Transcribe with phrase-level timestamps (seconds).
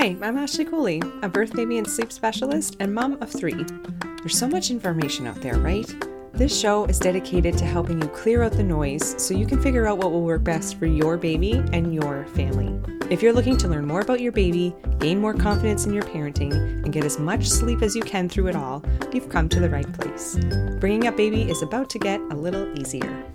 [0.00, 3.66] Hi, I'm Ashley Cooley, a birth, baby, and sleep specialist and mom of three.
[4.16, 5.94] There's so much information out there, right?
[6.32, 9.86] This show is dedicated to helping you clear out the noise so you can figure
[9.86, 12.80] out what will work best for your baby and your family.
[13.10, 16.54] If you're looking to learn more about your baby, gain more confidence in your parenting,
[16.54, 18.82] and get as much sleep as you can through it all,
[19.12, 20.38] you've come to the right place.
[20.78, 23.26] Bringing up baby is about to get a little easier.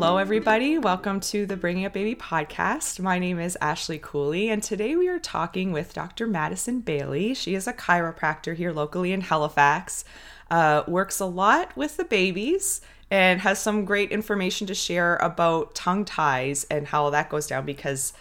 [0.00, 0.78] Hello, everybody.
[0.78, 3.00] Welcome to the Bringing Up Baby podcast.
[3.00, 6.28] My name is Ashley Cooley, and today we are talking with Dr.
[6.28, 7.34] Madison Bailey.
[7.34, 10.04] She is a chiropractor here locally in Halifax,
[10.52, 12.80] uh, works a lot with the babies,
[13.10, 17.66] and has some great information to share about tongue ties and how that goes down
[17.66, 18.12] because.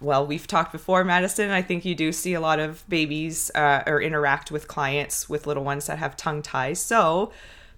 [0.00, 1.50] Well, we've talked before, Madison.
[1.50, 5.46] I think you do see a lot of babies uh, or interact with clients with
[5.46, 6.80] little ones that have tongue ties.
[6.80, 7.32] So,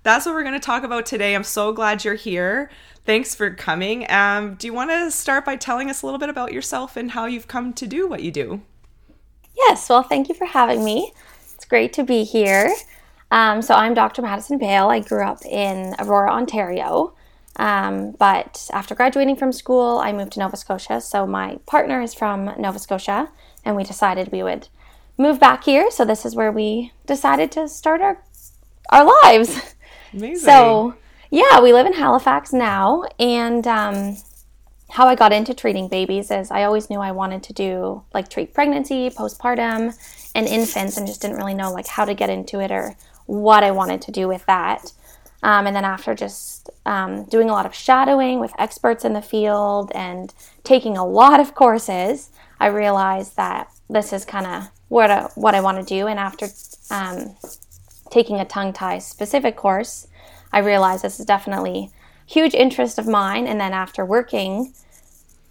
[0.06, 1.34] that's what we're going to talk about today.
[1.34, 2.70] I'm so glad you're here.
[3.05, 4.09] Thanks for coming.
[4.09, 7.11] Um, do you want to start by telling us a little bit about yourself and
[7.11, 8.62] how you've come to do what you do?
[9.56, 11.12] Yes, well, thank you for having me.
[11.55, 12.72] It's great to be here.
[13.33, 14.22] Um, so, I'm Dr.
[14.22, 14.89] Madison Bale.
[14.91, 17.14] I grew up in Aurora, Ontario.
[17.56, 21.00] Um, but after graduating from school, I moved to Nova Scotia.
[21.00, 23.28] So, my partner is from Nova Scotia,
[23.64, 24.69] and we decided we would
[25.19, 25.91] move back here.
[25.91, 28.23] So, this is where we decided to start our,
[28.91, 29.75] our lives.
[30.17, 30.45] Amazing.
[30.45, 30.95] So,
[31.31, 33.05] yeah, we live in Halifax now.
[33.19, 34.17] And um,
[34.91, 38.28] how I got into treating babies is I always knew I wanted to do like
[38.31, 39.95] treat pregnancy, postpartum,
[40.34, 43.62] and infants, and just didn't really know like how to get into it or what
[43.62, 44.92] I wanted to do with that.
[45.42, 49.23] Um, and then after just um, doing a lot of shadowing with experts in the
[49.23, 50.33] field and
[50.64, 55.55] taking a lot of courses, I realized that this is kind of what I, what
[55.55, 56.06] I want to do.
[56.06, 56.48] And after
[56.91, 57.36] um,
[58.17, 60.09] taking a tongue tie specific course,
[60.50, 61.91] I realized this is definitely
[62.25, 63.47] huge interest of mine.
[63.47, 64.73] And then after working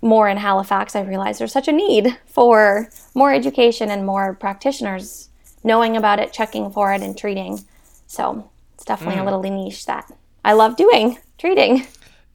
[0.02, 5.29] more in Halifax, I realized there's such a need for more education and more practitioners
[5.63, 7.63] knowing about it, checking for it, and treating.
[8.07, 9.22] So it's definitely mm.
[9.22, 10.12] a little niche that
[10.44, 11.85] I love doing, treating.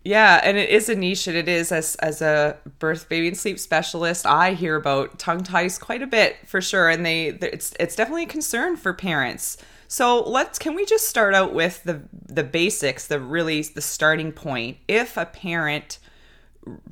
[0.04, 3.36] Yeah, and it is a niche, and it is as as a birth, baby, and
[3.36, 4.26] sleep specialist.
[4.26, 8.24] I hear about tongue ties quite a bit for sure, and they it's it's definitely
[8.24, 9.58] a concern for parents.
[9.90, 14.30] So let's can we just start out with the the basics, the really the starting
[14.30, 14.76] point.
[14.86, 15.98] If a parent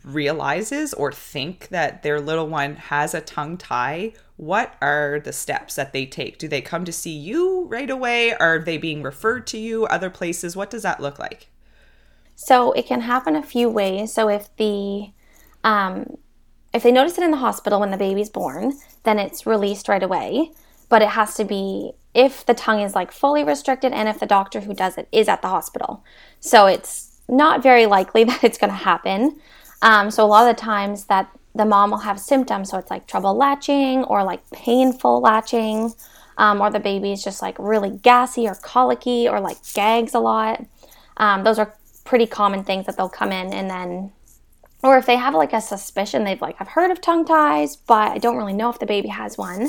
[0.02, 5.76] realizes or think that their little one has a tongue tie, what are the steps
[5.76, 6.38] that they take?
[6.38, 8.34] Do they come to see you right away?
[8.34, 10.56] Are they being referred to you other places?
[10.56, 11.46] What does that look like?
[12.34, 14.12] So it can happen a few ways.
[14.12, 15.12] So if the
[15.62, 16.16] um,
[16.74, 18.72] if they notice it in the hospital when the baby's born,
[19.04, 20.50] then it's released right away.
[20.88, 24.26] But it has to be if the tongue is like fully restricted and if the
[24.26, 26.04] doctor who does it is at the hospital.
[26.40, 29.40] So it's not very likely that it's going to happen.
[29.82, 32.90] Um, so a lot of the times that the mom will have symptoms, so it's
[32.90, 35.92] like trouble latching or like painful latching,
[36.36, 40.20] um, or the baby is just like really gassy or colicky or like gags a
[40.20, 40.64] lot.
[41.16, 41.74] Um, those are
[42.08, 44.12] pretty common things that they'll come in and then
[44.82, 48.12] or if they have like a suspicion they've like i've heard of tongue ties but
[48.12, 49.68] i don't really know if the baby has one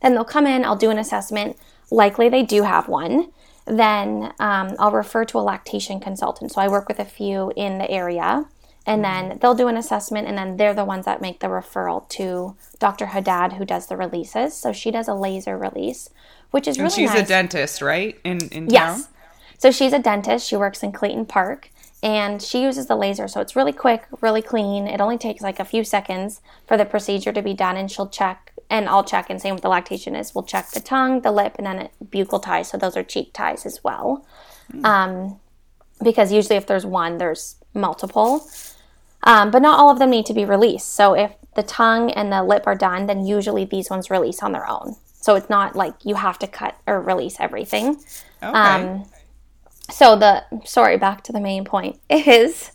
[0.00, 1.56] then they'll come in i'll do an assessment
[1.90, 3.32] likely they do have one,
[3.66, 6.52] then um, I'll refer to a lactation consultant.
[6.52, 8.46] So I work with a few in the area,
[8.86, 9.38] and then mm-hmm.
[9.38, 13.06] they'll do an assessment, and then they're the ones that make the referral to Dr.
[13.06, 14.54] Haddad, who does the releases.
[14.54, 16.10] So she does a laser release,
[16.50, 17.24] which is really and she's nice.
[17.24, 18.18] a dentist, right?
[18.24, 19.02] In in yes.
[19.02, 19.12] Town?
[19.58, 20.46] So she's a dentist.
[20.46, 21.70] She works in Clayton Park,
[22.02, 23.28] and she uses the laser.
[23.28, 24.86] So it's really quick, really clean.
[24.86, 28.08] It only takes like a few seconds for the procedure to be done, and she'll
[28.08, 31.32] check and I'll check and same with the lactation is we'll check the tongue, the
[31.32, 32.68] lip, and then buccal ties.
[32.68, 34.26] So those are cheek ties as well.
[34.72, 34.84] Mm.
[34.84, 35.40] Um,
[36.02, 38.48] because usually if there's one, there's multiple.
[39.24, 40.94] Um, but not all of them need to be released.
[40.94, 44.52] So if the tongue and the lip are done, then usually these ones release on
[44.52, 44.96] their own.
[45.20, 47.96] So it's not like you have to cut or release everything.
[48.42, 48.52] Okay.
[48.52, 49.04] Um,
[49.90, 52.70] so the sorry, back to the main point is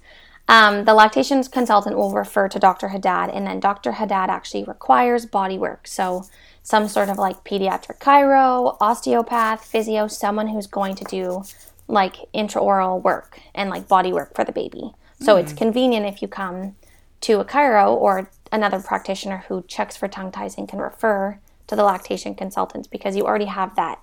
[0.48, 2.90] um, the lactation consultant will refer to Dr.
[2.90, 3.94] Haddad, and then Dr.
[3.94, 5.88] Haddad actually requires body work.
[5.88, 6.26] So,
[6.62, 11.44] some sort of like pediatric chiro, osteopath, physio, someone who's going to do
[11.88, 14.94] like intraoral work and like body work for the baby.
[15.20, 15.46] So, mm-hmm.
[15.46, 16.76] it's convenient if you come
[17.22, 21.76] to a chiro or another practitioner who checks for tongue ties and can refer to
[21.76, 23.98] the lactation consultants because you already have that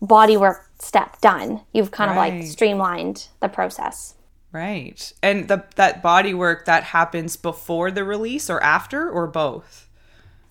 [0.00, 1.60] body work step done.
[1.72, 2.32] You've kind right.
[2.32, 4.14] of like streamlined the process.
[4.52, 5.12] Right.
[5.22, 9.86] And the that body work that happens before the release or after or both?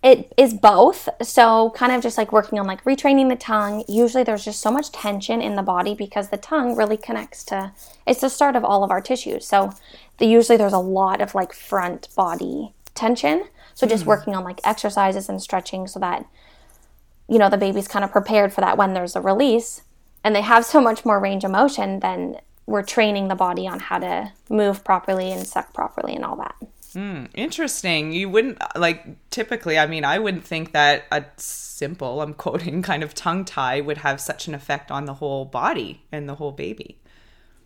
[0.04, 1.10] It is both.
[1.24, 3.84] So, kind of just like working on like retraining the tongue.
[3.88, 7.74] Usually, there's just so much tension in the body because the tongue really connects to
[8.06, 9.48] it's the start of all of our tissues.
[9.48, 9.74] So,
[10.20, 13.46] the, usually there's a lot of like front body tension.
[13.74, 14.10] So, just hmm.
[14.10, 16.28] working on like exercises and stretching so that
[17.28, 19.82] you know the baby's kind of prepared for that when there's a release
[20.24, 23.80] and they have so much more range of motion then we're training the body on
[23.80, 26.56] how to move properly and suck properly and all that
[26.94, 28.14] hmm, Interesting.
[28.14, 32.82] You wouldn't uh, like typically, I mean, I wouldn't think that a simple, I'm quoting,
[32.92, 36.36] kind of tongue tie would have such an effect on the whole body and the
[36.36, 36.98] whole baby.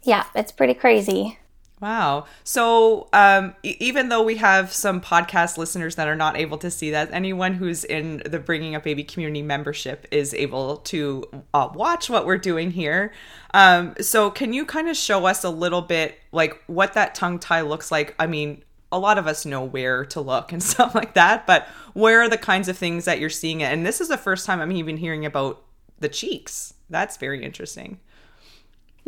[0.03, 1.37] yeah it's pretty crazy
[1.81, 2.25] Wow.
[2.43, 6.69] So, um, e- even though we have some podcast listeners that are not able to
[6.69, 11.23] see that, anyone who's in the Bringing Up Baby community membership is able to
[11.53, 13.13] uh, watch what we're doing here.
[13.53, 17.39] Um, so, can you kind of show us a little bit like what that tongue
[17.39, 18.13] tie looks like?
[18.19, 18.61] I mean,
[18.91, 22.29] a lot of us know where to look and stuff like that, but where are
[22.29, 23.71] the kinds of things that you're seeing it?
[23.71, 25.63] And this is the first time I'm even hearing about
[25.99, 26.73] the cheeks.
[26.89, 27.99] That's very interesting.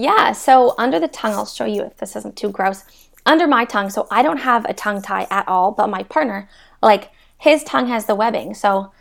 [0.01, 2.83] Yeah, so under the tongue, I'll show you if this isn't too gross.
[3.23, 6.49] Under my tongue, so I don't have a tongue tie at all, but my partner,
[6.81, 8.55] like his tongue has the webbing.
[8.55, 8.91] So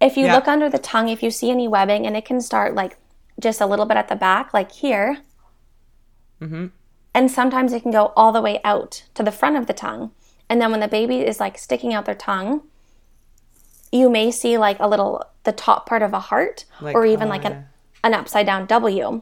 [0.00, 0.36] if you Yeah.
[0.36, 2.96] look under the tongue, if you see any webbing, and it can start like
[3.38, 5.18] just a little bit at the back, like here.
[6.40, 6.68] Mm-hmm.
[7.12, 10.12] And sometimes it can go all the way out to the front of the tongue.
[10.48, 12.62] And then when the baby is like sticking out their tongue,
[13.92, 17.28] you may see like a little, the top part of a heart Like, or even
[17.28, 17.50] oh, like yeah.
[17.50, 17.64] an,
[18.04, 19.20] an upside down W.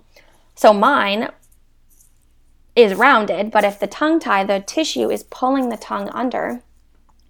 [0.57, 1.31] So mine
[2.75, 6.63] is rounded, but if the tongue tie, the tissue is pulling the tongue under,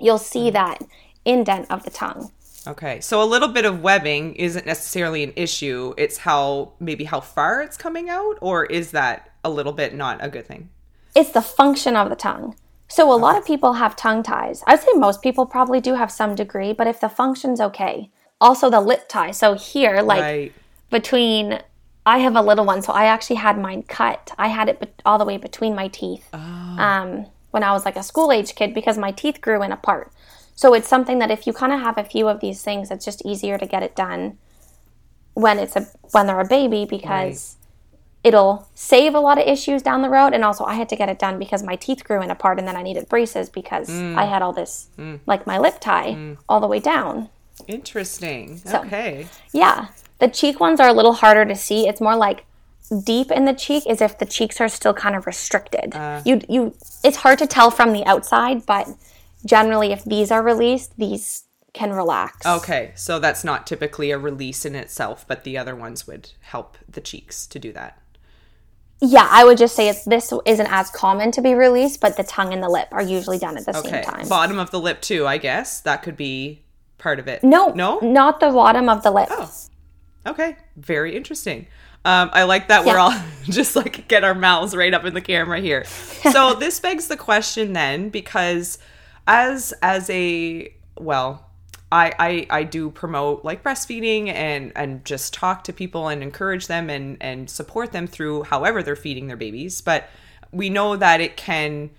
[0.00, 0.52] you'll see mm.
[0.54, 0.82] that
[1.24, 2.32] indent of the tongue.
[2.68, 5.94] Okay, so a little bit of webbing isn't necessarily an issue.
[5.96, 10.18] It's how maybe how far it's coming out, or is that a little bit not
[10.20, 10.70] a good thing?
[11.14, 12.56] It's the function of the tongue.
[12.88, 14.62] So a lot of people have tongue ties.
[14.66, 18.10] I'd say most people probably do have some degree, but if the function's okay.
[18.40, 19.30] Also the lip tie.
[19.30, 20.52] So here, like right.
[20.90, 21.60] between
[22.06, 24.30] I have a little one, so I actually had mine cut.
[24.38, 26.38] I had it be- all the way between my teeth oh.
[26.38, 30.12] um, when I was like a school age kid because my teeth grew in apart.
[30.54, 33.04] So it's something that if you kind of have a few of these things, it's
[33.04, 34.38] just easier to get it done
[35.34, 37.56] when it's a when they're a baby because
[38.24, 40.32] it'll save a lot of issues down the road.
[40.32, 42.66] And also, I had to get it done because my teeth grew in apart, and
[42.66, 44.16] then I needed braces because mm.
[44.16, 45.18] I had all this mm.
[45.26, 46.38] like my lip tie mm.
[46.48, 47.28] all the way down.
[47.66, 48.58] Interesting.
[48.58, 49.26] So- okay.
[49.52, 49.88] Yeah.
[50.18, 51.86] The cheek ones are a little harder to see.
[51.88, 52.44] It's more like
[53.04, 55.94] deep in the cheek is if the cheeks are still kind of restricted.
[55.94, 56.22] Uh.
[56.24, 56.74] you you
[57.04, 58.88] it's hard to tell from the outside, but
[59.44, 62.46] generally if these are released, these can relax.
[62.46, 66.78] Okay, so that's not typically a release in itself, but the other ones would help
[66.88, 68.00] the cheeks to do that.
[69.02, 72.22] Yeah, I would just say it's this isn't as common to be released, but the
[72.24, 74.28] tongue and the lip are usually done at the Okay, same time.
[74.28, 75.26] bottom of the lip too.
[75.26, 76.62] I guess that could be
[76.96, 77.44] part of it.
[77.44, 77.98] no, no.
[78.00, 79.28] not the bottom of the lip.
[79.30, 79.52] Oh,
[80.26, 80.56] okay.
[80.76, 81.66] Very interesting.
[82.04, 83.14] Um, I like that we're all
[83.44, 85.84] just like get our mouths right up in the camera here.
[86.32, 88.78] So this begs the question then, because
[89.28, 91.46] as as a well,
[91.92, 96.66] I, I I do promote like breastfeeding and and just talk to people and encourage
[96.66, 99.80] them and and support them through however they're feeding their babies.
[99.80, 100.08] But
[100.50, 101.90] we know that it can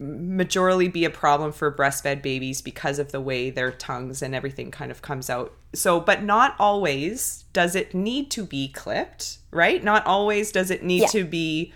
[0.00, 4.70] majorly be a problem for breastfed babies because of the way their tongues and everything
[4.70, 5.52] kind of comes out.
[5.74, 9.82] So, but not always does it need to be clipped, right?
[9.82, 11.06] Not always does it need Yeah.
[11.08, 11.72] to be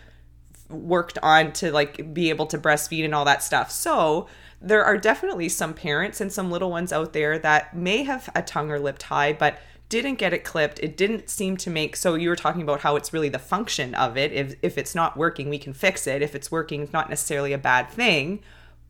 [0.68, 3.70] worked on to like be able to breastfeed and all that stuff.
[3.70, 4.28] So,
[4.64, 8.42] there are definitely some parents and some little ones out there that may have a
[8.42, 9.58] tongue or lip tie, but
[9.92, 10.80] didn't get it clipped.
[10.80, 13.94] It didn't seem to make so you were talking about how it's really the function
[13.94, 14.32] of it.
[14.32, 16.22] If if it's not working, we can fix it.
[16.22, 18.40] If it's working, it's not necessarily a bad thing.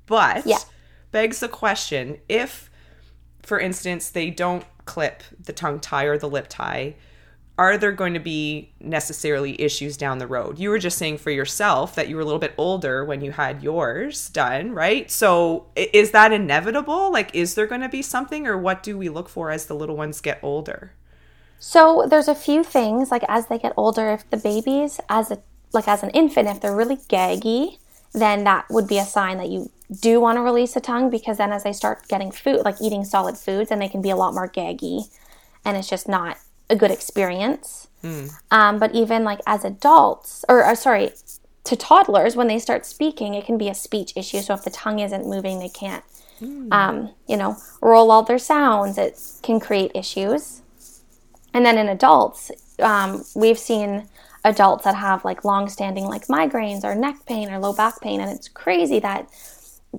[0.06, 0.58] But Yeah.
[1.10, 2.70] begs the question, if
[3.42, 6.94] for instance they don't clip the tongue tie or the lip tie,
[7.62, 10.58] are there going to be necessarily issues down the road?
[10.58, 13.32] You were just saying for yourself that you were a little bit older when you
[13.32, 15.10] had yours done, right?
[15.10, 17.12] So is that inevitable?
[17.12, 19.74] Like, is there going to be something, or what do we look for as the
[19.74, 20.92] little ones get older?
[21.58, 25.38] So there's a few things like as they get older, if the babies as a
[25.72, 27.78] like as an infant, if they're really gaggy,
[28.12, 31.38] then that would be a sign that you do want to release a tongue because
[31.38, 34.16] then as they start getting food, like eating solid foods, then they can be a
[34.16, 35.04] lot more gaggy,
[35.64, 36.36] and it's just not
[36.72, 37.88] a good experience.
[38.50, 41.12] Um, but even like as adults, or, or sorry,
[41.64, 44.40] to toddlers, when they start speaking, it can be a speech issue.
[44.40, 46.04] So if the tongue isn't moving, they can't,
[46.72, 46.96] um,
[47.28, 48.98] you know, roll all their sounds.
[48.98, 49.14] It
[49.46, 50.62] can create issues.
[51.54, 52.50] And then in adults,
[52.80, 54.08] um, we've seen
[54.44, 58.30] adults that have like long-standing like migraines or neck pain or low back pain, and
[58.30, 59.28] it's crazy that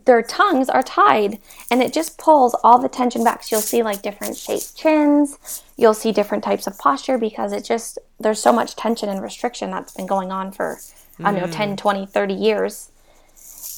[0.05, 3.43] their tongues are tied and it just pulls all the tension back.
[3.43, 7.63] So you'll see like different shaped chins, you'll see different types of posture because it
[7.63, 10.79] just, there's so much tension and restriction that's been going on for,
[11.19, 11.77] I don't know, 10, mm.
[11.77, 12.89] 20, 30 years.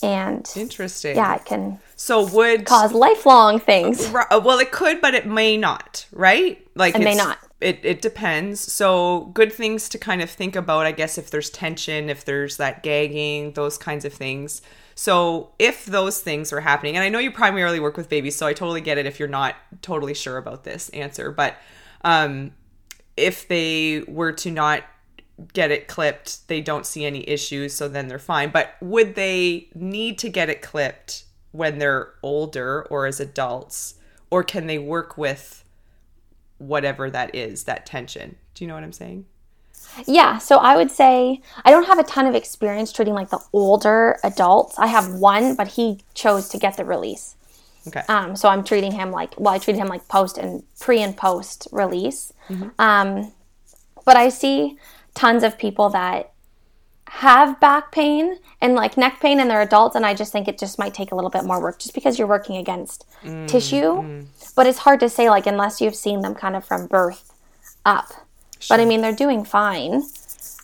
[0.03, 1.15] And Interesting.
[1.15, 4.11] yeah, it can So would cause lifelong things.
[4.11, 6.65] Well, it could, but it may not, right?
[6.75, 7.39] Like It may not.
[7.61, 8.59] It it depends.
[8.59, 12.57] So good things to kind of think about, I guess, if there's tension, if there's
[12.57, 14.61] that gagging, those kinds of things.
[14.93, 18.47] So if those things are happening, and I know you primarily work with babies, so
[18.47, 21.55] I totally get it if you're not totally sure about this answer, but
[22.03, 22.53] um,
[23.17, 24.83] if they were to not
[25.53, 28.51] get it clipped, they don't see any issues, so then they're fine.
[28.51, 33.95] But would they need to get it clipped when they're older or as adults,
[34.29, 35.64] or can they work with
[36.57, 38.37] whatever that is, that tension?
[38.53, 39.25] Do you know what I'm saying?
[40.05, 43.39] Yeah, so I would say I don't have a ton of experience treating like the
[43.53, 44.77] older adults.
[44.77, 47.35] I have one, but he chose to get the release.
[47.87, 48.01] Okay.
[48.09, 51.15] Um, so I'm treating him like well, I treated him like post and pre and
[51.15, 52.33] post release.
[52.79, 53.31] Um,
[54.05, 54.77] but I see
[55.13, 56.31] tons of people that
[57.07, 60.57] have back pain and like neck pain and they're adults and I just think it
[60.57, 63.05] just might take a little bit more work just because you're working against
[63.47, 64.25] tissue.
[64.55, 67.33] But it's hard to say like unless you've seen them kind of from birth
[67.85, 68.11] up.
[68.69, 70.03] But I mean they're doing fine.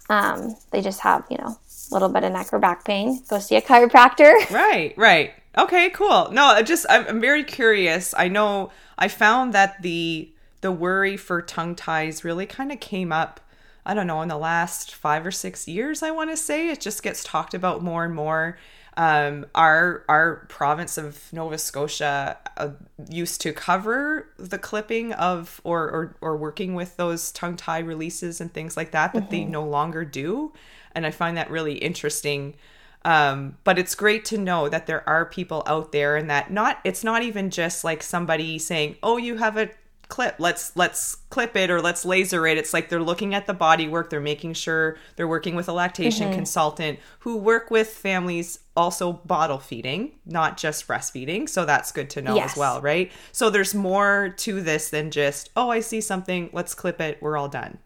[0.10, 1.58] Um, they just have, you know,
[1.92, 3.22] a little bit of neck or back pain.
[3.30, 4.34] Go see a chiropractor.
[4.52, 5.34] Right, right.
[5.58, 6.32] Okay, cool.
[6.32, 8.14] No, I just I'm, I'm very curious.
[8.18, 10.32] I know I found that the
[10.62, 13.40] the worry for tongue ties really kind of came up.
[13.86, 16.04] I don't know in the last five or six years.
[16.04, 18.58] I want to say it just gets talked about more and more.
[18.98, 22.70] Um, our our province of Nova Scotia uh,
[23.10, 28.42] used to cover the clipping of or, or or working with those tongue tie releases
[28.42, 30.52] and things like that, but they no longer do,
[30.94, 32.56] and I find that really interesting.
[33.04, 36.80] Um, but it's great to know that there are people out there and that not
[36.84, 39.70] it's not even just like somebody saying, "Oh, you have a
[40.10, 40.36] clip.
[40.38, 43.88] Let's let's clip it or let's laser it." It's like they're looking at the body
[43.88, 49.14] work, they're making sure they're working with a lactation consultant who work with families also
[49.26, 51.48] bottle feeding, not just breastfeeding.
[51.48, 52.52] So that's good to know Yes.
[52.52, 53.12] as well, right?
[53.32, 57.38] So there's more to this than just, "Oh, I see something, let's clip it, we're
[57.38, 57.78] all done."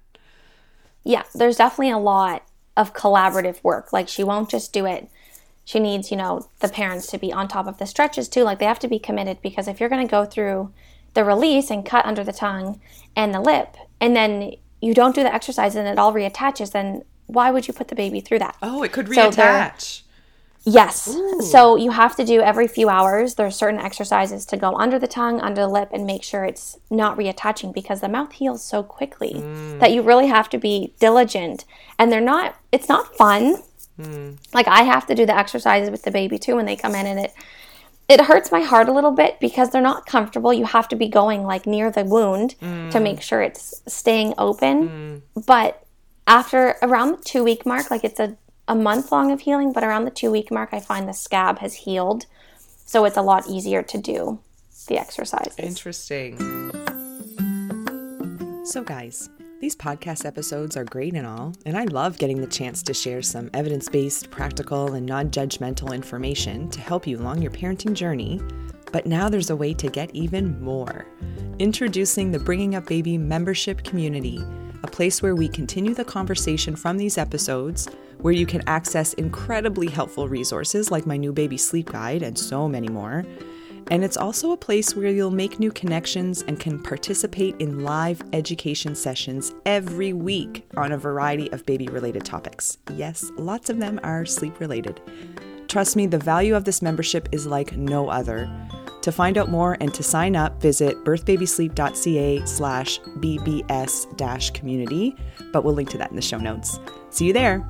[1.03, 2.43] yeah, there's definitely a lot
[2.75, 3.93] of collaborative work.
[3.93, 5.07] Like she won't just do it.
[5.63, 8.43] She needs, you know, the parents to be on top of the stretches too.
[8.43, 10.71] Like they have to be committed because if you're going to go through
[11.13, 12.81] the release and cut under the tongue
[13.15, 17.03] and the lip and then you don't do the exercise and it all reattaches, then
[17.27, 18.55] why would you put the baby through that?
[18.61, 19.29] Oh, it could So
[20.65, 21.15] Yes.
[21.51, 23.35] So you have to do every few hours.
[23.35, 26.79] There's certain exercises to go under the tongue, under the lip, and make sure it's
[26.89, 29.79] not reattaching because the mouth heals so quickly mm.
[29.79, 31.65] that you really have to be diligent.
[31.99, 32.55] And they're not.
[32.71, 33.57] It's not fun.
[33.99, 34.37] Mm.
[34.53, 37.05] Like I have to do the exercises with the baby too when they come in,
[37.05, 37.33] and it
[38.09, 40.51] it hurts my heart a little bit because they're not comfortable.
[40.51, 43.01] You have to be going like near the wound to mm.
[43.03, 45.21] make sure it's staying open.
[45.45, 45.85] But
[46.27, 48.35] after around the two week mark, like it's a,
[48.67, 51.59] a month long of healing, but around the two week mark, I find the scab
[51.59, 52.25] has healed.
[52.85, 54.39] So it's a lot easier to do
[54.87, 55.55] the exercises.
[55.57, 56.37] Interesting.
[58.65, 59.29] So, guys,
[59.61, 63.21] these podcast episodes are great and all, and I love getting the chance to share
[63.21, 68.41] some evidence based, practical, and non judgmental information to help you along your parenting journey.
[68.91, 71.05] But now there's a way to get even more.
[71.59, 74.43] Introducing the Bringing Up Baby membership community,
[74.85, 77.87] a place where we continue the conversation from these episodes,
[78.19, 82.69] where you can access incredibly helpful resources like my new baby sleep guide and so
[82.69, 83.25] many more.
[83.89, 88.21] And it's also a place where you'll make new connections and can participate in live
[88.31, 92.77] education sessions every week on a variety of baby related topics.
[92.93, 95.01] Yes, lots of them are sleep related.
[95.67, 98.47] Trust me, the value of this membership is like no other.
[99.05, 105.15] To find out more and to sign up, visit birthbabysleep.ca slash bbs community,
[105.53, 106.79] but we'll link to that in the show notes.
[107.11, 107.63] See you there.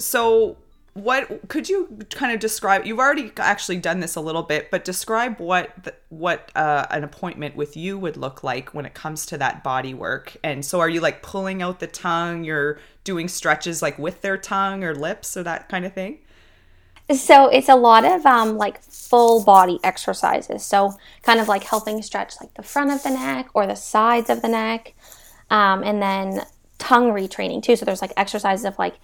[0.00, 0.56] So,
[0.94, 2.84] what could you kind of describe?
[2.84, 7.04] You've already actually done this a little bit, but describe what the, what uh, an
[7.04, 10.36] appointment with you would look like when it comes to that body work.
[10.42, 12.42] And so, are you like pulling out the tongue?
[12.42, 16.18] You're doing stretches like with their tongue or lips or that kind of thing.
[17.14, 20.64] So it's a lot of um, like full body exercises.
[20.64, 24.28] So kind of like helping stretch like the front of the neck or the sides
[24.28, 24.94] of the neck,
[25.50, 26.42] um, and then
[26.78, 27.76] tongue retraining too.
[27.76, 28.96] So there's like exercises of like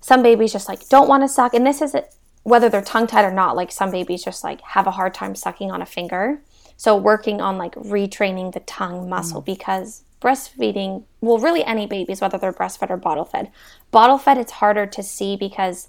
[0.00, 1.96] some babies just like don't want to suck, and this is
[2.44, 3.56] whether they're tongue tied or not.
[3.56, 6.40] Like some babies just like have a hard time sucking on a finger.
[6.76, 12.38] So working on like retraining the tongue muscle because breastfeeding, well, really any babies, whether
[12.38, 13.50] they're breastfed or bottle fed.
[13.90, 15.88] Bottle fed, it's harder to see because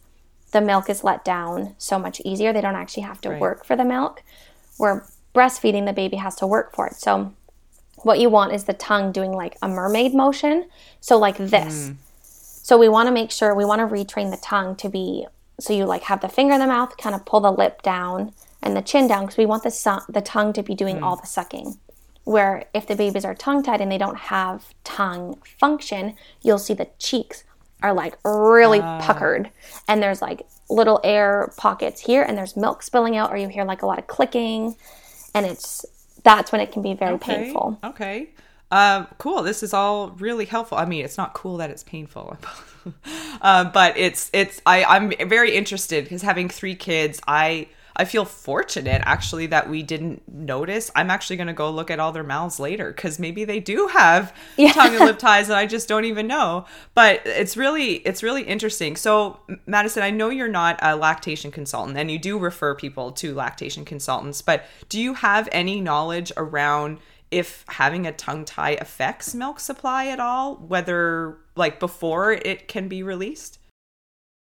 [0.54, 2.54] the milk is let down so much easier.
[2.54, 3.42] They don't actually have to Right.
[3.42, 4.24] work for the milk.
[4.78, 5.06] Where
[5.36, 6.96] breastfeeding, the baby has to work for it.
[6.96, 7.34] So,
[8.04, 10.66] what you want is the tongue doing like a mermaid motion.
[11.02, 11.90] So, like this.
[11.90, 11.96] Mm.
[12.64, 15.28] So, we want to make sure we want to retrain the tongue to be
[15.60, 18.34] so you like have the finger in the mouth, kind of pull the lip down
[18.62, 21.04] and the chin down because we want the, su- the tongue to be doing mm.
[21.04, 21.78] all the sucking.
[22.24, 26.74] Where if the babies are tongue tied and they don't have tongue function, you'll see
[26.74, 27.44] the cheeks
[27.84, 29.52] are like really puckered
[29.88, 33.66] and there's like little air pockets here and there's milk spilling out or you hear
[33.66, 34.76] like a lot of clicking
[35.36, 35.86] and it's
[36.24, 37.80] that's when it can be very Okay, painful.
[37.84, 38.30] Okay.
[38.72, 39.44] Um, cool.
[39.44, 40.78] This is all really helpful.
[40.80, 42.38] I mean, it's not cool that it's painful,
[43.42, 44.62] uh, but it's it's.
[44.66, 49.84] I I'm very interested because having three kids, I I feel fortunate actually that we
[49.84, 50.90] didn't notice.
[50.96, 53.88] I'm actually going to go look at all their mouths later because maybe they do
[53.88, 56.66] have tongue and lip ties and I just don't even know.
[56.96, 58.96] But it's really it's really interesting.
[58.96, 63.34] So Madison, I know you're not a lactation consultant and you do refer people to
[63.34, 69.34] lactation consultants, but do you have any knowledge around if having a tongue tie affects
[69.34, 73.60] milk supply at all, whether like before it can be released?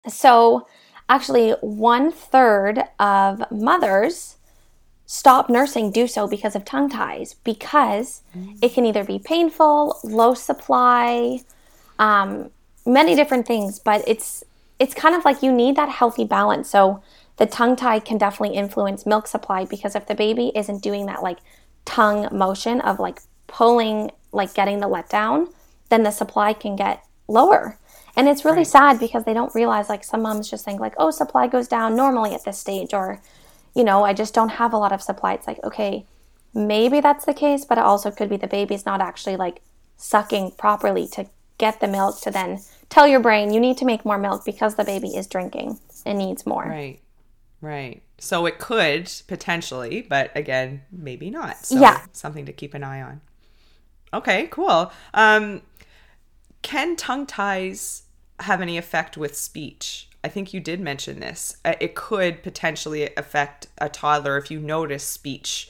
[0.07, 0.67] So,
[1.09, 4.37] actually, one third of mothers
[5.05, 8.21] stop nursing do so because of tongue ties because
[8.61, 11.39] it can either be painful, low supply,
[11.99, 12.49] um,
[12.85, 13.79] many different things.
[13.79, 14.43] But it's
[14.79, 16.69] it's kind of like you need that healthy balance.
[16.69, 17.01] So
[17.37, 21.23] the tongue tie can definitely influence milk supply because if the baby isn't doing that
[21.23, 21.39] like
[21.85, 25.47] tongue motion of like pulling, like getting the letdown,
[25.89, 27.77] then the supply can get lower.
[28.15, 31.09] And it's really sad because they don't realize like some moms just think like, oh,
[31.11, 33.19] supply goes down normally at this stage, or,
[33.75, 35.33] you know, I just don't have a lot of supply.
[35.33, 36.05] It's like, okay,
[36.53, 39.61] maybe that's the case, but it also could be the baby's not actually like
[39.97, 41.25] sucking properly to
[41.57, 44.75] get the milk to then tell your brain you need to make more milk because
[44.75, 46.65] the baby is drinking and needs more.
[46.65, 46.99] Right.
[47.61, 48.03] Right.
[48.19, 51.65] So it could potentially, but again, maybe not.
[51.65, 52.01] So Yeah.
[52.11, 53.21] something to keep an eye on.
[54.13, 54.91] Okay, cool.
[55.13, 55.61] Um
[56.61, 58.02] can tongue ties
[58.39, 60.09] have any effect with speech?
[60.23, 61.57] I think you did mention this.
[61.65, 65.69] Uh, It could potentially affect a toddler if you notice speech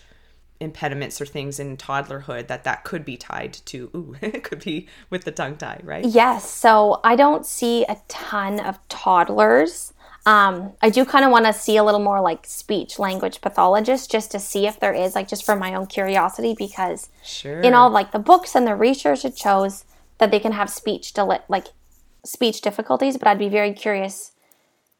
[0.59, 4.87] impediments or things in toddlerhood that that could be tied to ooh it could be
[5.09, 9.93] with the tongue tie right Yes, so I don't see a ton of toddlers.
[10.25, 14.07] Um, I do kind of want to see a little more like speech language pathologists
[14.07, 17.73] just to see if there is, like, just for my own curiosity, because sure in
[17.73, 19.83] all like the books and the research, it shows
[20.19, 21.67] that they can have speech deli- like
[22.25, 23.17] speech difficulties.
[23.17, 24.31] But I'd be very curious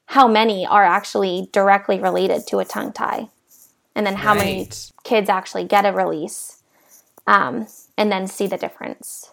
[0.08, 3.30] how many are actually directly related to a tongue tie,
[3.96, 4.70] and then how many
[5.04, 6.62] kids actually get a release,
[7.26, 9.32] um, and then see the difference.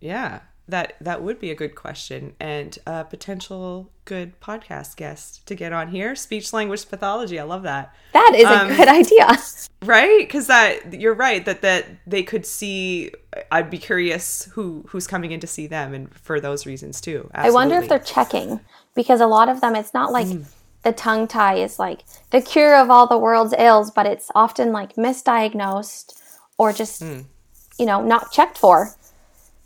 [0.00, 5.54] Yeah, that that would be a good question and a potential good podcast guest to
[5.54, 6.14] get on here.
[6.14, 7.38] Speech language pathology.
[7.38, 7.94] I love that.
[8.12, 9.38] That is Um, a good idea.
[9.84, 10.18] Right?
[10.18, 13.12] Because that you're right that that they could see.
[13.50, 17.30] I'd be curious who who's coming in to see them, and for those reasons too.
[17.34, 18.60] I wonder if they're checking
[18.94, 20.44] because a lot of them, it's not like Mm.
[20.82, 24.72] the tongue tie is like the cure of all the world's ills, but it's often
[24.72, 26.14] like misdiagnosed
[26.58, 27.24] or just, Mm.
[27.78, 28.94] you know, not checked for.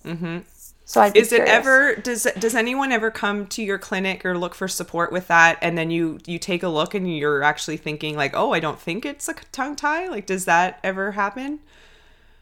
[0.05, 0.39] Mm-hmm.
[0.87, 4.55] So I'd Is it ever does does anyone ever come to your clinic or look
[4.55, 8.17] for support with that, and then you you take a look and you're actually thinking
[8.17, 10.09] like, oh, I don't think it's a tongue tie.
[10.09, 11.61] Like, does that ever happen?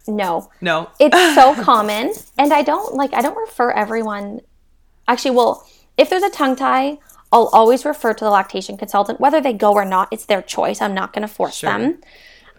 [0.09, 0.51] No.
[0.61, 0.91] No.
[0.99, 2.13] It's so common.
[2.39, 4.41] And I don't like, I don't refer everyone.
[5.07, 6.99] Actually, well, if there's a tongue tie,
[7.33, 10.09] I'll always refer to the lactation consultant, whether they go or not.
[10.11, 10.81] It's their choice.
[10.81, 11.71] I'm not going to force Sure.
[11.71, 12.01] them.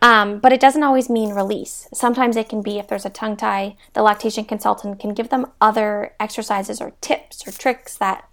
[0.04, 1.88] Um, but it doesn't always mean release.
[1.94, 5.46] Sometimes it can be if there's a tongue tie, the lactation consultant can give them
[5.62, 8.28] other exercises or tips or tricks that,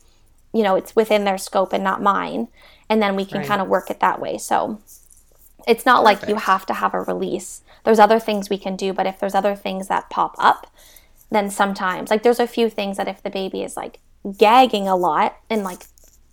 [0.53, 2.49] you know, it's within their scope and not mine.
[2.89, 3.47] And then we can Right.
[3.47, 4.37] kind of work it that way.
[4.37, 4.81] So
[5.69, 7.63] it's not like you have to have a release.
[7.85, 10.67] There's other things we can do, but if there's other things that pop up,
[11.31, 14.01] then sometimes, like, there's a few things that if the baby is like
[14.37, 15.85] gagging a lot and like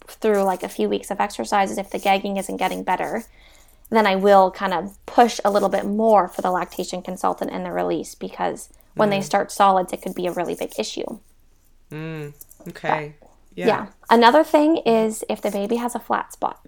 [0.07, 3.25] through like a few weeks of exercises, if the gagging isn't getting better,
[3.89, 7.65] then I will kind of push a little bit more for the lactation consultant and
[7.65, 9.23] the release because when they mm.
[9.23, 11.19] start solids, it could be a really big issue.
[11.91, 12.33] Mm,
[12.67, 13.15] okay.
[13.55, 13.67] Yeah.
[13.67, 13.87] yeah.
[14.09, 16.65] Another thing is if the baby has a flat spot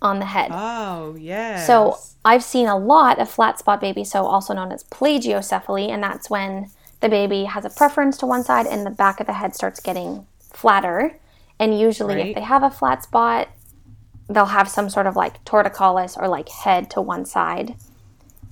[0.00, 0.50] on the head.
[0.52, 1.66] Oh, yes.
[1.66, 6.02] So I've seen a lot of flat spot babies, so also known as plagiocephaly, and
[6.02, 9.32] that's when the baby has a preference to one side and the back of the
[9.32, 11.16] head starts getting flatter.
[11.58, 12.26] And usually, Right.
[12.28, 13.48] if they have a flat spot,
[14.28, 17.74] they'll have some sort of like torticollis or like head to one side.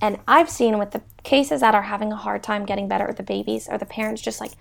[0.01, 3.17] And I've seen with the cases that are having a hard time getting better with
[3.17, 4.51] the babies, or the parents just like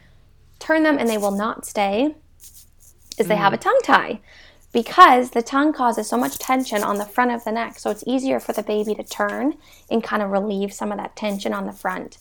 [0.58, 2.14] turn them and they will not stay,
[3.18, 3.68] is they have a mm-hmm.
[3.68, 4.20] tongue tie
[4.72, 7.78] because the tongue causes so much tension on the front of the neck.
[7.78, 9.54] So it's easier for the baby to turn
[9.90, 12.18] and kind of relieve some of that tension on the front.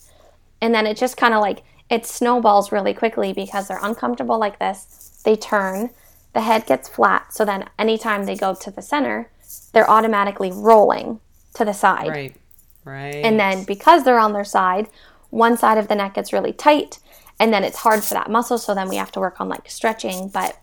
[0.60, 4.58] And then it just kind of like it snowballs really quickly because they're uncomfortable like
[4.58, 5.20] this.
[5.24, 5.90] They turn,
[6.34, 7.32] the head gets flat.
[7.32, 9.30] So then anytime they go to the center,
[9.72, 11.20] they're automatically rolling
[11.54, 12.08] to the side.
[12.08, 12.36] Right.
[12.84, 13.16] Right.
[13.16, 14.88] And then because they're on their side,
[15.30, 16.98] one side of the neck gets really tight
[17.38, 18.58] and then it's hard for that muscle.
[18.58, 20.28] So then we have to work on like stretching.
[20.28, 20.56] But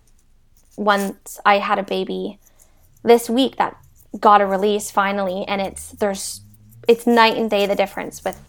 [0.78, 2.40] once I had a baby
[3.04, 3.78] this week that
[4.20, 6.42] got a release finally, and it's there's
[6.88, 8.40] it's night and day the difference with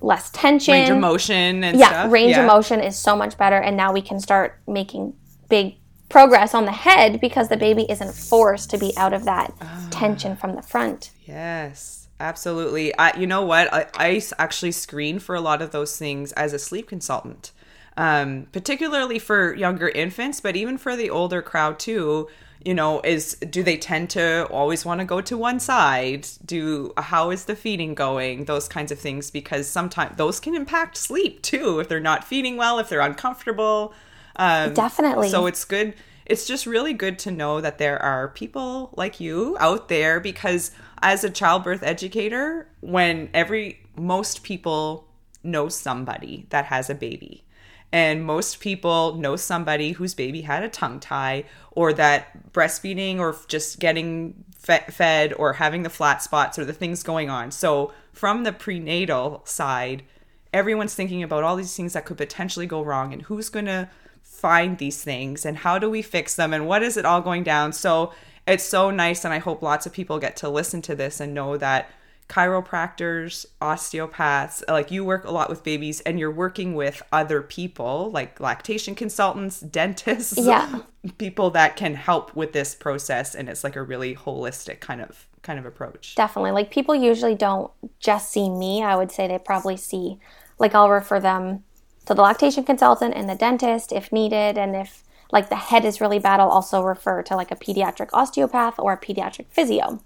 [0.00, 2.12] less tension, range of motion, and yeah, stuff.
[2.12, 2.42] range yeah.
[2.42, 5.14] of motion is so much better, and now we can start making
[5.48, 5.76] big
[6.10, 9.86] progress on the head because the baby isn't forced to be out of that Ah.
[9.90, 11.10] tension from the front.
[11.24, 12.92] Yes, absolutely.
[12.98, 13.68] I, you know what?
[13.72, 17.52] I actually screen for a lot of those things as a sleep consultant,
[17.96, 22.28] um, particularly for younger infants, but even for the older crowd too.
[22.62, 26.26] You know, is do they tend to always want to go to one side?
[26.44, 28.44] Do how is the feeding going?
[28.44, 32.58] Those kinds of things because sometimes those can impact sleep too if they're not feeding
[32.58, 33.94] well, if they're uncomfortable.
[34.40, 35.28] Um, Definitely.
[35.28, 35.94] so it's good.
[36.24, 40.70] It's just really good to know that there are people like you out there because
[41.02, 45.06] as a childbirth educator, when every most people
[45.42, 47.44] know somebody that has a baby.
[47.92, 53.36] And most people know somebody whose baby had a tongue tie or that breastfeeding or
[53.48, 57.50] just getting fe- fed or having the flat spots or the things going on.
[57.50, 60.04] So, from the prenatal side,
[60.52, 63.88] everyone's thinking about all these things that could potentially go wrong and who's going to
[64.30, 67.42] find these things and how do we fix them and what is it all going
[67.42, 68.12] down so
[68.46, 71.34] it's so nice and i hope lots of people get to listen to this and
[71.34, 71.90] know that
[72.28, 78.10] chiropractors osteopaths like you work a lot with babies and you're working with other people
[78.12, 80.80] like lactation consultants dentists Yeah.
[81.18, 85.26] people that can help with this process and it's like a really holistic kind of
[85.42, 86.52] kind of approach Definitely.
[86.52, 88.82] Like people usually don't just see me.
[88.82, 90.18] I would say they probably see,
[90.58, 91.64] like, I'll refer them
[92.10, 94.58] to the lactation consultant and the dentist if needed.
[94.58, 98.10] And if, like, the head is really bad, I'll also refer to, like, a pediatric
[98.12, 100.02] osteopath or a pediatric physio.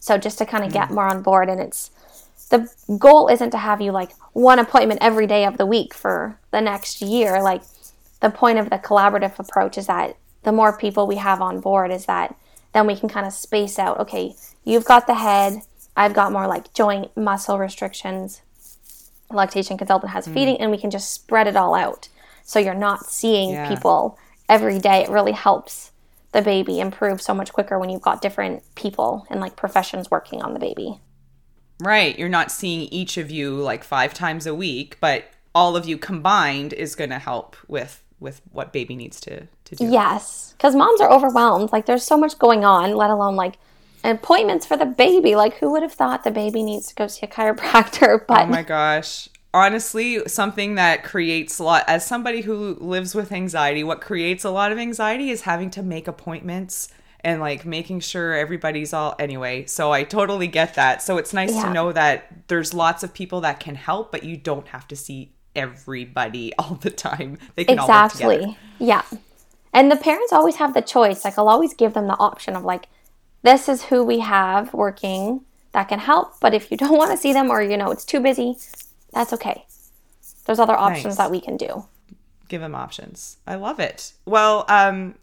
[0.00, 0.94] So just to kind of get mm.
[0.94, 1.48] more on board.
[1.48, 1.92] And it's,
[2.48, 6.36] the goal isn't to have you, like, one appointment every day of the week for
[6.50, 7.40] the next year.
[7.40, 7.62] Like,
[8.20, 11.92] the point of the collaborative approach is that the more people we have on board
[11.92, 12.34] is that
[12.72, 15.60] then we can kind of space out okay you've got the head
[15.96, 18.40] i've got more like joint muscle restrictions
[19.30, 20.34] lactation consultant has hmm.
[20.34, 22.08] feeding and we can just spread it all out
[22.42, 23.68] so you're not seeing Yeah.
[23.68, 25.92] people every day it really helps
[26.32, 30.42] the baby improve so much quicker when you've got different people and like professions working
[30.42, 31.00] on the baby
[31.80, 32.18] Right.
[32.18, 35.98] You're not seeing each of you like five times a week, but all of you
[35.98, 39.86] combined is going to help with with what baby needs to to do.
[39.86, 41.72] Yes, because moms are overwhelmed.
[41.72, 43.54] Like, there's so much going on, let alone like
[44.04, 45.34] appointments for the baby.
[45.34, 48.24] Like, who would have thought the baby needs to go see a chiropractor?
[48.28, 49.28] But Oh my gosh.
[49.52, 54.50] Honestly, something that creates a lot as somebody who lives with anxiety, what creates a
[54.50, 56.88] lot of anxiety is having to make appointments
[57.22, 59.66] and like making sure everybody's all anyway.
[59.66, 61.02] So I totally get that.
[61.02, 61.64] So it's nice Yeah.
[61.64, 64.96] to know that there's lots of people that can help, but you don't have to
[64.96, 67.36] see everybody all the time.
[67.56, 68.34] They can all work together.
[68.34, 69.02] exactly, yeah.
[69.72, 71.24] And the parents always have the choice.
[71.24, 72.86] Like, I'll always give them the option of like,
[73.42, 76.40] this is who we have working that can help.
[76.40, 78.56] But if you don't want to see them or you know it's too busy,
[79.12, 79.64] that's okay.
[80.46, 81.16] There's other options Nice.
[81.18, 81.84] that we can do.
[82.48, 83.36] give them options.
[83.46, 84.12] I love it.
[84.26, 85.14] Well, um,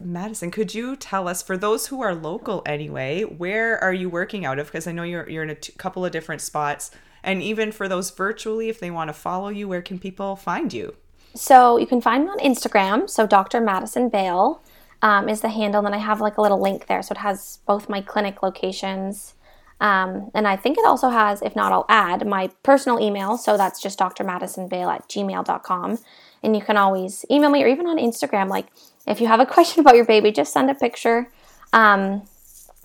[0.00, 4.44] Madison, could you tell us, for those who are local anyway, where are you working
[4.44, 4.66] out of?
[4.66, 6.90] Because I know you're you're in a t- couple of different spots,
[7.22, 10.72] and even for those virtually, if they want to follow you, where can people find
[10.72, 10.94] you?
[11.34, 13.08] So you can find me on Instagram.
[13.10, 13.60] So Dr.
[13.60, 14.60] Madison Bale
[15.02, 15.78] um, is the handle.
[15.78, 17.02] And then I have like a little link there.
[17.02, 19.34] So it has both my clinic locations.
[19.80, 23.38] Um, and I think it also has, if not, I'll add my personal email.
[23.38, 25.98] So that's just drmadisonbale at gmail.com.
[26.42, 28.48] And you can always email me or even on Instagram.
[28.48, 28.66] Like
[29.06, 31.30] if you have a question about your baby, just send a picture.
[31.72, 32.22] Um,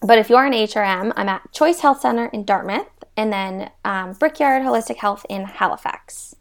[0.02, 4.14] but if you're an HRM, I'm at Choice Health Center in Dartmouth and then um,
[4.14, 6.36] Brickyard Holistic Health in Halifax.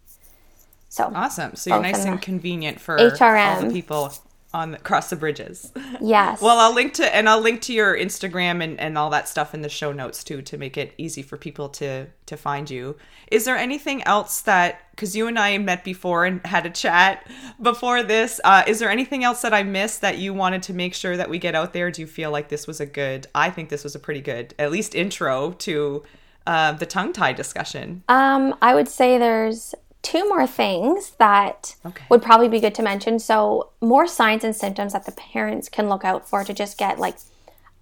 [0.88, 1.54] So Awesome.
[1.56, 3.68] So you're nice and convenient for all HRM.
[3.68, 4.12] the people
[4.54, 5.72] on the, across the bridges.
[6.00, 6.40] yes.
[6.40, 9.54] Well, I'll link to and I'll link to your Instagram and, and all that stuff
[9.54, 12.96] in the show notes too to make it easy for people to to find you.
[13.30, 17.26] Is there anything else that because you and I met before and had a chat
[17.60, 18.40] before this?
[18.44, 21.30] Uh, is there anything else that I missed that you wanted to make sure that
[21.30, 21.90] we get out there?
[21.90, 23.26] Do you feel like this was a good?
[23.34, 26.02] I think this was a pretty good, at least intro to
[26.46, 28.02] uh, the tongue tie discussion?
[28.08, 32.04] Um, I would say there's two more things that Okay.
[32.08, 33.18] would probably be good to mention.
[33.18, 36.98] So, more signs and symptoms that the parents can look out for to just get
[36.98, 37.16] like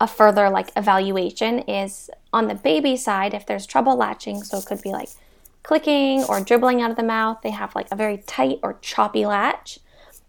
[0.01, 4.67] a further like evaluation is on the baby side if there's trouble latching, so it
[4.67, 5.09] could be like
[5.63, 9.27] clicking or dribbling out of the mouth, they have like a very tight or choppy
[9.27, 9.79] latch,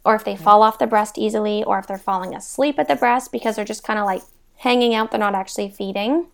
[0.04, 2.96] or if they fall off the breast easily, or if they're falling asleep at the
[2.96, 4.24] breast because they're just kind of like
[4.58, 6.28] hanging out, they're not actually feeding.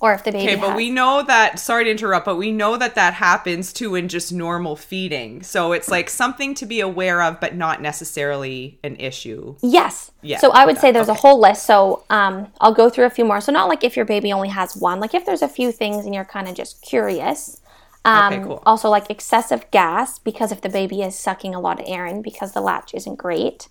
[0.00, 2.50] Or if the baby Okay, but has- we know that, sorry to interrupt, but we
[2.52, 5.42] know that that happens too in just normal feeding.
[5.42, 9.54] So it's like something to be aware of, but not necessarily an issue.
[9.62, 10.10] Yes.
[10.20, 11.64] Yeah, So I would say that- there's a whole list.
[11.64, 13.40] So um, I'll go through a few more.
[13.40, 15.00] So not like if your baby only has one.
[15.00, 17.60] Like if there's a few things and you're kind of just curious.
[18.04, 18.62] Um, Okay, cool.
[18.66, 22.20] Also like excessive gas because if the baby is sucking a lot of air in
[22.20, 23.68] because the latch isn't great.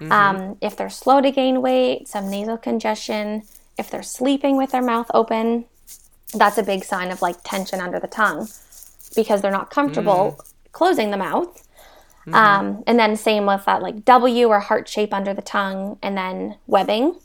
[0.00, 0.10] Mm-hmm.
[0.12, 3.44] Um, if they're slow to gain weight, some nasal congestion.
[3.78, 5.66] If they're sleeping with their mouth open,
[6.34, 8.48] that's a big sign of like tension under the tongue
[9.14, 10.72] because they're not comfortable mm.
[10.72, 11.62] closing the mouth.
[12.26, 12.34] Mm-hmm.
[12.34, 16.16] Um, and then same with that like W or heart shape under the tongue, and
[16.16, 17.18] then webbing.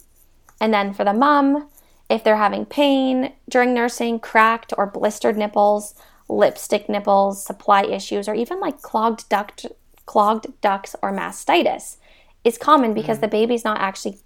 [0.60, 1.68] And then for the mom,
[2.10, 5.96] if they're having pain during nursing, cracked or blistered nipples,
[6.30, 9.66] lipstick nipples, supply issues, or even like clogged duct,
[10.06, 11.98] clogged ducts or mastitis,
[12.44, 13.22] is common because mm.
[13.22, 14.20] the baby's not actually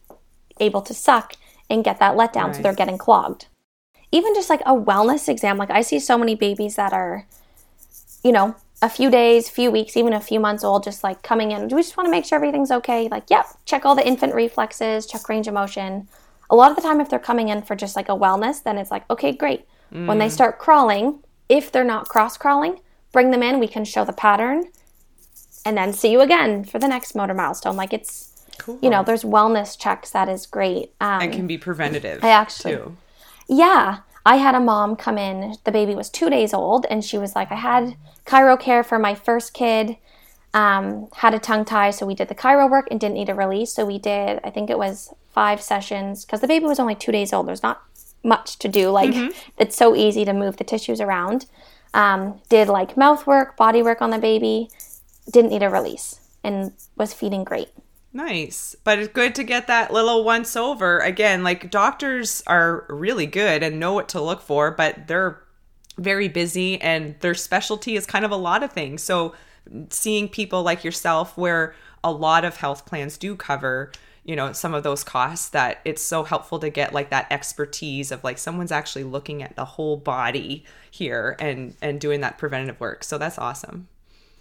[0.59, 1.35] able to suck
[1.69, 3.47] and get that letdown, so they're getting clogged.
[4.12, 7.28] Even just like a wellness exam, like I see so many babies that are,
[8.23, 11.51] you know, a few days, few weeks, even a few months old, just like coming
[11.51, 11.67] in.
[11.67, 13.08] Do we just want to make sure everything's okay?
[13.08, 16.08] Like, yep, check all the infant reflexes, check range of motion.
[16.49, 18.78] A lot of the time, if they're coming in for just like a wellness, then
[18.78, 19.65] it's like, okay, great.
[19.89, 20.32] When they mm.
[20.32, 23.60] start crawling, if they're not cross crawling, bring them in.
[23.60, 24.65] We can show the pattern
[25.65, 27.78] and then see you again for the next motor milestone.
[27.78, 28.79] Like, it's, Cool.
[28.81, 30.93] you know, there's wellness checks that is great.
[31.01, 32.23] Um, and can be preventative.
[32.23, 32.97] I actually- too.
[33.47, 33.99] yeah.
[34.27, 37.35] I had a mom come in, the baby was two days old, and she was
[37.35, 39.97] like, I had chiro care for my first kid,
[40.55, 43.35] um, had a tongue tie, so we did the chiro work and didn't need a
[43.35, 43.71] release.
[43.71, 47.11] So we did, I think it was five sessions, because the baby was only two
[47.11, 47.47] days old.
[47.47, 47.83] There's not
[48.23, 48.89] much to do.
[48.89, 49.13] Like,
[49.59, 51.45] it's so easy to move the tissues around.
[51.93, 54.69] Um, did like mouth work, body work on the baby,
[55.31, 57.69] didn't need a release, and was feeding great.
[58.15, 58.78] Nice.
[58.86, 60.99] But it's good to get that little once over.
[60.99, 65.41] Again, like doctors are really good and know what to look for, but they're
[65.97, 69.04] very busy and their specialty is kind of a lot of things.
[69.04, 69.36] So
[69.89, 71.75] seeing people like yourself where
[72.06, 73.91] a lot of health plans do cover
[74.23, 78.12] you know some of those costs that it's so helpful to get like that expertise
[78.12, 82.80] of like someone's actually looking at the whole body here and and doing that preventative
[82.80, 83.88] work so that's awesome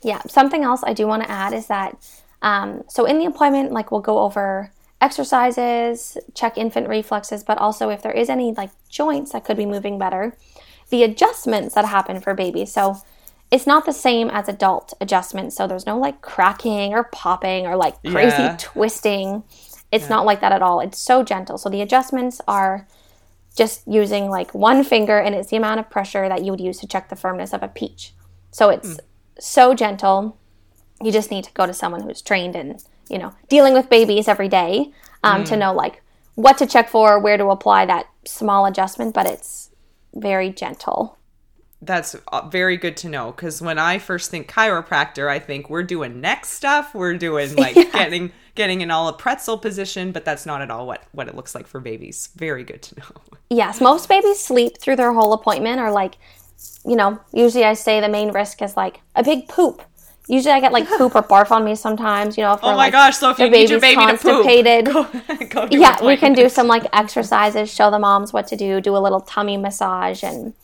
[0.03, 3.73] Yeah, something else I do want to add is that um, so in the appointment,
[3.73, 8.71] like we'll go over exercises, check infant reflexes, but also if there is any like
[8.89, 10.37] joints that could be moving better,
[10.91, 12.71] the adjustments that happen for babies.
[12.71, 12.99] So
[13.51, 15.57] it's not the same as adult adjustments.
[15.57, 18.57] So there's no like cracking or popping or like crazy Yeah.
[18.59, 19.43] twisting.
[19.91, 20.81] It's not like that at all.
[20.81, 21.57] It's so gentle.
[21.57, 22.87] So the adjustments are
[23.57, 26.79] just using like one finger and it's the amount of pressure that you would use
[26.81, 28.13] to check the firmness of a peach.
[28.51, 28.99] So it's
[29.39, 30.37] so gentle.
[31.03, 32.79] You just need to go to someone who's trained in,
[33.09, 36.03] you know, dealing with babies every day um, to know like
[36.35, 39.71] what to check for, where to apply that small adjustment, but it's
[40.15, 41.19] very gentle.
[41.83, 45.83] That's uh, very good to know because when I first think chiropractor, I think we're
[45.83, 46.95] doing neck stuff.
[46.95, 50.87] We're doing like getting getting in all a pretzel position, but that's not at all
[50.87, 52.31] what what it looks like for babies.
[52.37, 53.07] Very good to know.
[53.51, 56.17] Yes, most babies sleep through their whole appointment or like,
[56.85, 59.83] you know, usually I say the main risk is like a big poop.
[60.27, 62.75] Usually I get like poop or barf on me sometimes, you know, if Oh my
[62.75, 63.19] like, gosh!
[63.19, 64.87] So if you need your baby to poop, constipated.
[64.87, 65.05] go,
[65.51, 68.81] go to yeah, we can do some like exercises, show the moms what to do,
[68.81, 70.55] do a little tummy massage and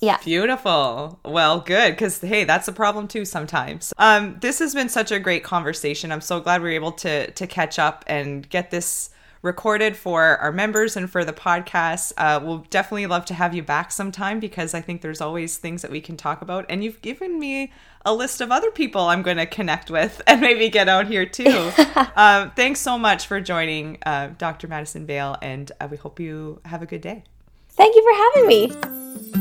[0.00, 0.18] yeah.
[0.24, 1.18] Beautiful.
[1.24, 3.92] Well, good because hey, that's a problem too sometimes.
[3.98, 6.12] Um, this has been such a great conversation.
[6.12, 9.10] I'm so glad we were able to to catch up and get this
[9.42, 12.12] recorded for our members and for the podcast.
[12.16, 15.82] Uh, we'll definitely love to have you back sometime because I think there's always things
[15.82, 16.66] that we can talk about.
[16.68, 17.72] And you've given me
[18.04, 21.26] a list of other people I'm going to connect with and maybe get out here
[21.26, 21.70] too.
[22.16, 24.68] um, thanks so much for joining, uh, Dr.
[24.68, 27.24] Madison Bale, and uh, we hope you have a good day.
[27.70, 29.37] Thank you for having me.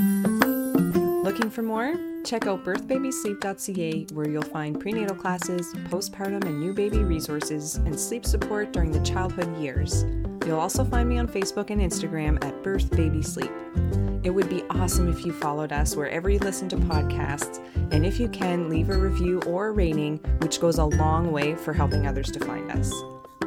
[1.28, 1.94] Looking for more?
[2.24, 8.26] Check out birthbabysleep.ca where you'll find prenatal classes, postpartum and new baby resources, and sleep
[8.26, 10.06] support during the childhood years.
[10.46, 12.88] You'll also find me on Facebook and Instagram at Birth.
[12.94, 17.62] It would be awesome if you followed us wherever you listen to podcasts,
[17.92, 21.56] and if you can, leave a review or a rating, which goes a long way
[21.56, 22.90] for helping others to find us.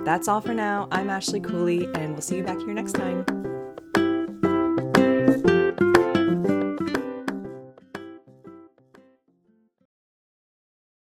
[0.04, 0.86] That's all for now.
[0.92, 3.24] I'm Ashley Cooley, and we'll see you back here next time.